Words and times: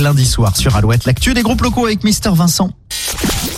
Lundi 0.00 0.26
soir 0.26 0.56
sur 0.56 0.74
Alouette, 0.74 1.04
l'actu 1.04 1.34
des 1.34 1.42
groupes 1.42 1.60
locaux 1.60 1.86
avec 1.86 2.02
Mister 2.02 2.30
Vincent. 2.32 2.72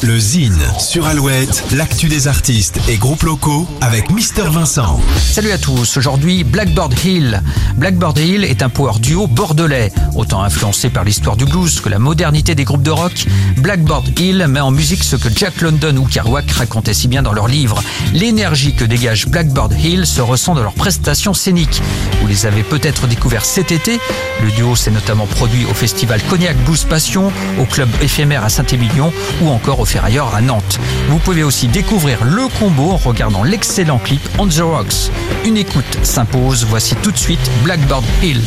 Le 0.02 0.18
Zine 0.18 0.60
sur 0.78 1.06
Alouette, 1.06 1.64
l'actu 1.72 2.08
des 2.08 2.28
artistes 2.28 2.78
et 2.86 2.96
groupes 2.96 3.22
locaux 3.22 3.66
avec 3.80 4.10
Mister 4.10 4.42
Vincent. 4.42 5.00
Salut 5.16 5.52
à 5.52 5.58
tous, 5.58 5.96
aujourd'hui 5.96 6.44
Blackboard 6.44 6.92
Hill. 7.02 7.42
Blackboard 7.76 8.18
Hill 8.18 8.44
est 8.44 8.62
un 8.62 8.68
power 8.68 8.98
duo 9.00 9.26
bordelais, 9.26 9.90
autant 10.14 10.42
influencé 10.42 10.90
par 10.90 11.04
l'histoire 11.04 11.36
du 11.36 11.46
blues 11.46 11.80
que 11.80 11.88
la 11.88 11.98
modernité 11.98 12.54
des 12.54 12.64
groupes 12.64 12.82
de 12.82 12.90
rock. 12.90 13.26
Blackboard 13.56 14.18
Hill 14.18 14.46
met 14.48 14.60
en 14.60 14.70
musique 14.70 15.02
ce 15.02 15.16
que 15.16 15.28
Jack 15.34 15.62
London 15.62 15.96
ou 15.96 16.04
Kerouac 16.04 16.50
racontaient 16.50 16.94
si 16.94 17.08
bien 17.08 17.22
dans 17.22 17.32
leurs 17.32 17.48
livres. 17.48 17.82
L'énergie 18.12 18.74
que 18.74 18.84
dégage 18.84 19.26
Blackboard 19.28 19.72
Hill 19.82 20.06
se 20.06 20.20
ressent 20.20 20.54
dans 20.54 20.62
leurs 20.62 20.74
prestations 20.74 21.34
scéniques. 21.34 21.80
Vous 22.20 22.26
les 22.26 22.44
avez 22.44 22.62
peut-être 22.62 23.06
découverts 23.06 23.46
cet 23.46 23.72
été. 23.72 23.98
Le 24.42 24.50
duo 24.50 24.76
s'est 24.76 24.90
notamment 24.90 25.26
produit 25.26 25.64
au 25.64 25.74
festival 25.74 26.20
Cognac 26.28 26.56
Blues 26.64 26.84
Passion, 26.84 27.32
au 27.58 27.64
club 27.64 27.88
éphémère 28.02 28.44
à 28.44 28.50
Saint-Émilion 28.50 29.12
ou 29.40 29.48
encore 29.48 29.80
au 29.80 29.86
Ferrailleur 29.96 30.34
à 30.34 30.42
Nantes. 30.42 30.78
Vous 31.08 31.18
pouvez 31.18 31.42
aussi 31.42 31.68
découvrir 31.68 32.22
le 32.22 32.48
combo 32.58 32.90
en 32.90 32.98
regardant 32.98 33.42
l'excellent 33.42 33.98
clip 33.98 34.20
On 34.36 34.46
the 34.46 34.60
Rocks. 34.60 35.10
Une 35.46 35.56
écoute 35.56 35.98
s'impose, 36.02 36.66
voici 36.68 36.94
tout 36.96 37.10
de 37.10 37.16
suite 37.16 37.40
Blackboard 37.64 38.04
Hill. 38.22 38.42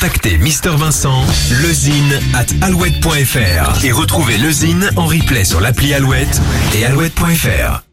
Pour 0.00 0.08
contacter 0.08 0.38
Mister 0.38 0.70
Vincent, 0.70 1.26
lezine 1.62 2.20
at 2.34 2.46
alouette.fr 2.64 3.84
et 3.84 3.92
retrouver 3.92 4.38
le 4.38 4.50
Zine 4.50 4.88
en 4.96 5.04
replay 5.04 5.44
sur 5.44 5.60
l'appli 5.60 5.92
Alouette 5.92 6.40
et 6.74 6.86
alouette.fr. 6.86 7.89